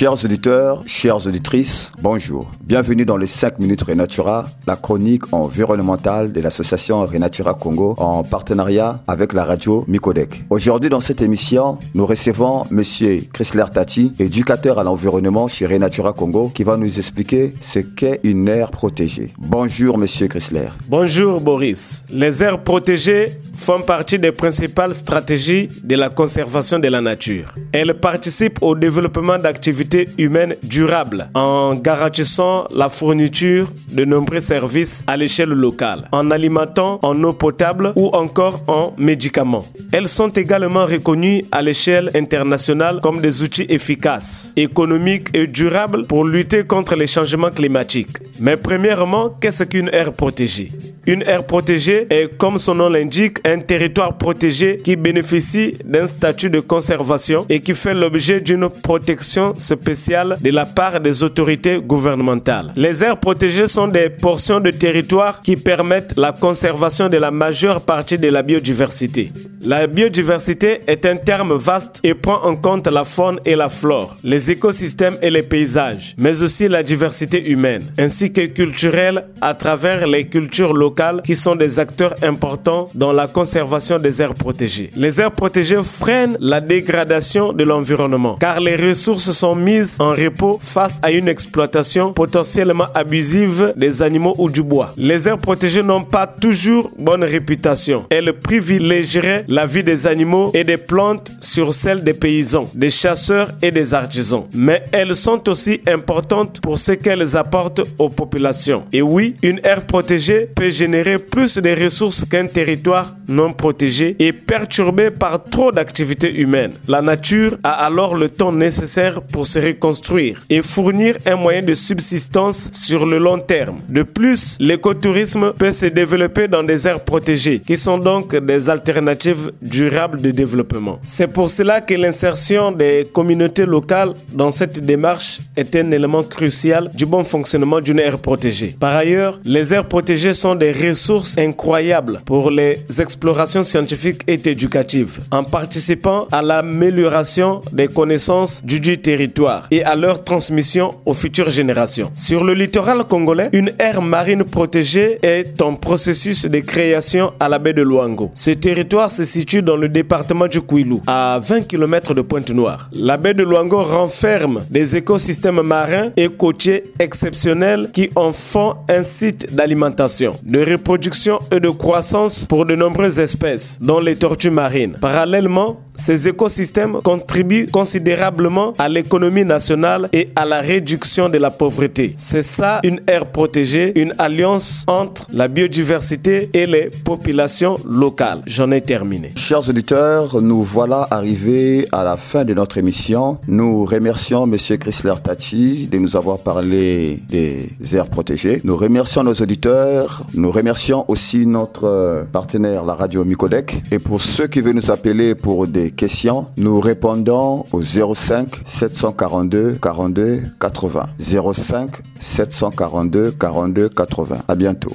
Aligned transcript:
Chers 0.00 0.24
auditeurs, 0.24 0.82
chères 0.86 1.26
auditrices, 1.26 1.92
bonjour. 2.00 2.50
Bienvenue 2.62 3.04
dans 3.04 3.18
les 3.18 3.26
5 3.26 3.58
minutes 3.58 3.82
Renatura, 3.82 4.46
la 4.66 4.76
chronique 4.76 5.30
environnementale 5.30 6.32
de 6.32 6.40
l'association 6.40 7.04
Renatura 7.04 7.52
Congo 7.52 7.96
en 7.98 8.24
partenariat 8.24 9.02
avec 9.06 9.34
la 9.34 9.44
radio 9.44 9.84
Micodec. 9.88 10.44
Aujourd'hui 10.48 10.88
dans 10.88 11.02
cette 11.02 11.20
émission, 11.20 11.76
nous 11.92 12.06
recevons 12.06 12.64
monsieur 12.70 13.24
Chrysler 13.30 13.66
Tati, 13.70 14.14
éducateur 14.18 14.78
à 14.78 14.84
l'environnement 14.84 15.48
chez 15.48 15.66
Renatura 15.66 16.14
Congo, 16.14 16.48
qui 16.48 16.64
va 16.64 16.78
nous 16.78 16.96
expliquer 16.98 17.52
ce 17.60 17.80
qu'est 17.80 18.20
une 18.22 18.48
aire 18.48 18.70
protégée. 18.70 19.34
Bonjour 19.36 19.98
monsieur 19.98 20.28
Chrysler. 20.28 20.68
Bonjour 20.88 21.42
Boris. 21.42 22.06
Les 22.08 22.42
aires 22.42 22.62
protégées 22.62 23.32
font 23.54 23.82
partie 23.82 24.18
des 24.18 24.32
principales 24.32 24.94
stratégies 24.94 25.68
de 25.84 25.94
la 25.94 26.08
conservation 26.08 26.78
de 26.78 26.88
la 26.88 27.02
nature. 27.02 27.52
Elles 27.72 28.00
participent 28.00 28.62
au 28.62 28.74
développement 28.74 29.36
d'activités 29.36 29.89
humaine 30.18 30.54
durable 30.62 31.28
en 31.34 31.74
garantissant 31.74 32.66
la 32.74 32.88
fourniture 32.88 33.68
de 33.90 34.04
nombreux 34.04 34.40
services 34.40 35.04
à 35.06 35.16
l'échelle 35.16 35.50
locale, 35.50 36.08
en 36.12 36.30
alimentant 36.30 36.98
en 37.02 37.22
eau 37.24 37.32
potable 37.32 37.92
ou 37.96 38.08
encore 38.08 38.60
en 38.66 38.92
médicaments. 38.98 39.64
Elles 39.92 40.08
sont 40.08 40.28
également 40.28 40.86
reconnues 40.86 41.44
à 41.52 41.62
l'échelle 41.62 42.10
internationale 42.14 43.00
comme 43.02 43.20
des 43.20 43.42
outils 43.42 43.66
efficaces, 43.68 44.52
économiques 44.56 45.28
et 45.34 45.46
durables 45.46 46.06
pour 46.06 46.24
lutter 46.24 46.64
contre 46.64 46.96
les 46.96 47.06
changements 47.06 47.50
climatiques. 47.50 48.18
Mais 48.38 48.56
premièrement, 48.56 49.30
qu'est-ce 49.40 49.64
qu'une 49.64 49.90
aire 49.92 50.12
protégée? 50.12 50.70
Une 51.10 51.22
aire 51.22 51.44
protégée 51.44 52.06
est, 52.08 52.36
comme 52.38 52.56
son 52.56 52.76
nom 52.76 52.88
l'indique, 52.88 53.38
un 53.44 53.58
territoire 53.58 54.16
protégé 54.16 54.78
qui 54.78 54.94
bénéficie 54.94 55.76
d'un 55.84 56.06
statut 56.06 56.50
de 56.50 56.60
conservation 56.60 57.44
et 57.48 57.58
qui 57.58 57.74
fait 57.74 57.94
l'objet 57.94 58.40
d'une 58.40 58.68
protection 58.68 59.58
spéciale 59.58 60.38
de 60.40 60.50
la 60.52 60.66
part 60.66 61.00
des 61.00 61.24
autorités 61.24 61.80
gouvernementales. 61.80 62.72
Les 62.76 63.02
aires 63.02 63.18
protégées 63.18 63.66
sont 63.66 63.88
des 63.88 64.08
portions 64.08 64.60
de 64.60 64.70
territoire 64.70 65.40
qui 65.40 65.56
permettent 65.56 66.14
la 66.16 66.30
conservation 66.30 67.08
de 67.08 67.16
la 67.16 67.32
majeure 67.32 67.80
partie 67.80 68.16
de 68.16 68.28
la 68.28 68.42
biodiversité. 68.42 69.32
La 69.62 69.88
biodiversité 69.88 70.80
est 70.86 71.04
un 71.04 71.16
terme 71.16 71.54
vaste 71.54 71.98
et 72.04 72.14
prend 72.14 72.44
en 72.44 72.54
compte 72.54 72.86
la 72.86 73.02
faune 73.02 73.40
et 73.44 73.56
la 73.56 73.68
flore, 73.68 74.16
les 74.22 74.52
écosystèmes 74.52 75.18
et 75.20 75.28
les 75.28 75.42
paysages, 75.42 76.14
mais 76.16 76.40
aussi 76.40 76.68
la 76.68 76.84
diversité 76.84 77.50
humaine, 77.50 77.82
ainsi 77.98 78.32
que 78.32 78.46
culturelle 78.46 79.24
à 79.40 79.54
travers 79.54 80.06
les 80.06 80.28
cultures 80.28 80.72
locales 80.72 80.99
qui 81.24 81.34
sont 81.34 81.56
des 81.56 81.78
acteurs 81.78 82.14
importants 82.22 82.88
dans 82.94 83.12
la 83.12 83.26
conservation 83.26 83.98
des 83.98 84.20
aires 84.20 84.34
protégées. 84.34 84.90
Les 84.96 85.20
aires 85.20 85.32
protégées 85.32 85.82
freinent 85.82 86.36
la 86.40 86.60
dégradation 86.60 87.52
de 87.52 87.64
l'environnement 87.64 88.36
car 88.38 88.60
les 88.60 88.76
ressources 88.76 89.30
sont 89.30 89.54
mises 89.54 89.96
en 90.00 90.10
repos 90.10 90.58
face 90.60 90.98
à 91.02 91.10
une 91.10 91.28
exploitation 91.28 92.12
potentiellement 92.12 92.86
abusive 92.94 93.72
des 93.76 94.02
animaux 94.02 94.34
ou 94.38 94.50
du 94.50 94.62
bois. 94.62 94.92
Les 94.96 95.28
aires 95.28 95.38
protégées 95.38 95.82
n'ont 95.82 96.04
pas 96.04 96.26
toujours 96.26 96.90
bonne 96.98 97.24
réputation. 97.24 98.04
Elles 98.10 98.32
privilégieraient 98.32 99.44
la 99.48 99.66
vie 99.66 99.84
des 99.84 100.06
animaux 100.06 100.50
et 100.54 100.64
des 100.64 100.76
plantes 100.76 101.30
sur 101.60 101.96
des 101.96 102.14
paysans, 102.14 102.68
des 102.74 102.90
chasseurs 102.90 103.50
et 103.62 103.70
des 103.70 103.92
artisans. 103.92 104.44
Mais 104.54 104.84
elles 104.92 105.14
sont 105.14 105.48
aussi 105.48 105.80
importantes 105.86 106.60
pour 106.60 106.78
ce 106.78 106.92
qu'elles 106.92 107.36
apportent 107.36 107.82
aux 107.98 108.08
populations. 108.08 108.84
Et 108.92 109.02
oui, 109.02 109.36
une 109.42 109.60
aire 109.62 109.86
protégée 109.86 110.48
peut 110.54 110.70
générer 110.70 111.18
plus 111.18 111.58
de 111.58 111.82
ressources 111.84 112.24
qu'un 112.24 112.46
territoire 112.46 113.14
non 113.28 113.52
protégé 113.52 114.16
et 114.18 114.32
perturbé 114.32 115.10
par 115.10 115.44
trop 115.44 115.70
d'activités 115.70 116.34
humaines. 116.34 116.72
La 116.88 117.02
nature 117.02 117.56
a 117.62 117.84
alors 117.86 118.14
le 118.14 118.28
temps 118.28 118.52
nécessaire 118.52 119.22
pour 119.22 119.46
se 119.46 119.58
reconstruire 119.58 120.42
et 120.48 120.62
fournir 120.62 121.16
un 121.26 121.36
moyen 121.36 121.62
de 121.62 121.74
subsistance 121.74 122.70
sur 122.72 123.06
le 123.06 123.18
long 123.18 123.38
terme. 123.38 123.80
De 123.88 124.02
plus, 124.02 124.56
l'écotourisme 124.60 125.52
peut 125.52 125.72
se 125.72 125.86
développer 125.86 126.48
dans 126.48 126.62
des 126.62 126.86
aires 126.88 127.04
protégées 127.04 127.60
qui 127.60 127.76
sont 127.76 127.98
donc 127.98 128.34
des 128.34 128.68
alternatives 128.68 129.52
durables 129.62 130.20
de 130.20 130.30
développement. 130.30 130.98
C'est 131.02 131.28
pour 131.32 131.49
cela 131.50 131.80
que 131.80 131.94
l'insertion 131.94 132.72
des 132.72 133.08
communautés 133.12 133.66
locales 133.66 134.14
dans 134.32 134.50
cette 134.50 134.80
démarche 134.80 135.40
est 135.56 135.74
un 135.76 135.90
élément 135.90 136.22
crucial 136.22 136.90
du 136.94 137.04
bon 137.04 137.24
fonctionnement 137.24 137.80
d'une 137.80 137.98
aire 137.98 138.18
protégée. 138.18 138.74
Par 138.78 138.96
ailleurs, 138.96 139.38
les 139.44 139.74
aires 139.74 139.86
protégées 139.86 140.32
sont 140.32 140.54
des 140.54 140.72
ressources 140.72 141.36
incroyables 141.38 142.20
pour 142.24 142.50
les 142.50 142.78
explorations 142.98 143.62
scientifiques 143.62 144.22
et 144.26 144.40
éducatives 144.48 145.20
en 145.30 145.44
participant 145.44 146.26
à 146.32 146.40
l'amélioration 146.42 147.60
des 147.72 147.88
connaissances 147.88 148.64
du 148.64 148.80
territoire 148.98 149.66
et 149.70 149.84
à 149.84 149.94
leur 149.96 150.24
transmission 150.24 150.94
aux 151.04 151.12
futures 151.12 151.50
générations. 151.50 152.10
Sur 152.14 152.44
le 152.44 152.54
littoral 152.54 153.04
congolais, 153.04 153.50
une 153.52 153.72
aire 153.78 154.02
marine 154.02 154.44
protégée 154.44 155.18
est 155.22 155.60
en 155.60 155.74
processus 155.74 156.46
de 156.46 156.58
création 156.60 157.32
à 157.40 157.48
la 157.48 157.58
baie 157.58 157.72
de 157.72 157.82
Luango. 157.82 158.30
Ce 158.34 158.50
territoire 158.52 159.10
se 159.10 159.24
situe 159.24 159.62
dans 159.62 159.76
le 159.76 159.88
département 159.88 160.46
du 160.46 160.60
Kouilou, 160.60 161.02
à 161.06 161.29
20 161.38 161.62
km 161.68 162.14
de 162.14 162.22
Pointe-Noire. 162.22 162.88
La 162.92 163.16
baie 163.16 163.34
de 163.34 163.42
Luango 163.42 163.82
renferme 163.82 164.62
des 164.70 164.96
écosystèmes 164.96 165.62
marins 165.62 166.10
et 166.16 166.28
côtiers 166.28 166.92
exceptionnels 166.98 167.90
qui 167.92 168.10
en 168.16 168.32
font 168.32 168.76
un 168.88 169.02
site 169.02 169.54
d'alimentation, 169.54 170.34
de 170.42 170.60
reproduction 170.60 171.38
et 171.52 171.60
de 171.60 171.68
croissance 171.68 172.44
pour 172.46 172.66
de 172.66 172.74
nombreuses 172.74 173.18
espèces, 173.18 173.78
dont 173.80 174.00
les 174.00 174.16
tortues 174.16 174.50
marines. 174.50 174.96
Parallèlement, 175.00 175.80
ces 175.94 176.28
écosystèmes 176.28 176.98
contribuent 177.02 177.66
considérablement 177.66 178.72
à 178.78 178.88
l'économie 178.88 179.44
nationale 179.44 180.08
et 180.12 180.30
à 180.36 180.44
la 180.44 180.60
réduction 180.60 181.28
de 181.28 181.38
la 181.38 181.50
pauvreté. 181.50 182.14
C'est 182.16 182.42
ça 182.42 182.80
une 182.84 183.00
aire 183.06 183.26
protégée, 183.26 183.92
une 184.00 184.14
alliance 184.18 184.84
entre 184.86 185.26
la 185.32 185.48
biodiversité 185.48 186.50
et 186.54 186.66
les 186.66 186.90
populations 187.04 187.76
locales. 187.88 188.40
J'en 188.46 188.70
ai 188.70 188.80
terminé. 188.80 189.32
Chers 189.36 189.68
auditeurs, 189.68 190.40
nous 190.40 190.62
voilà 190.62 191.06
arrivés 191.10 191.86
à 191.92 192.04
la 192.04 192.16
fin 192.16 192.44
de 192.44 192.54
notre 192.54 192.78
émission. 192.78 193.38
Nous 193.46 193.84
remercions 193.84 194.46
Monsieur 194.46 194.76
Chrysler 194.76 195.14
Tachi 195.22 195.88
de 195.90 195.98
nous 195.98 196.16
avoir 196.16 196.38
parlé 196.38 197.22
des 197.28 197.68
aires 197.94 198.08
protégées. 198.08 198.60
Nous 198.64 198.76
remercions 198.76 199.22
nos 199.22 199.34
auditeurs. 199.34 200.22
Nous 200.34 200.50
remercions 200.50 201.04
aussi 201.08 201.46
notre 201.46 202.26
partenaire, 202.32 202.84
la 202.84 202.94
radio 202.94 203.24
Micodec. 203.24 203.82
Et 203.90 203.98
pour 203.98 204.20
ceux 204.20 204.46
qui 204.46 204.60
veulent 204.60 204.76
nous 204.76 204.90
appeler 204.90 205.34
pour 205.34 205.66
des 205.66 205.89
questions, 205.92 206.46
nous 206.56 206.80
répondons 206.80 207.64
au 207.72 207.82
05 207.82 208.62
742 208.66 209.78
42 209.80 210.42
80. 210.60 211.06
05 211.18 211.90
742 212.18 213.30
42 213.32 213.88
80. 213.88 214.36
À 214.48 214.54
bientôt. 214.54 214.88